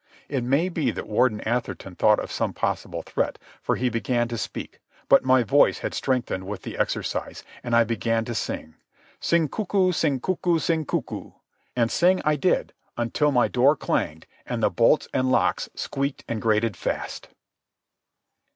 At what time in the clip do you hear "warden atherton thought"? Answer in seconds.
1.07-2.19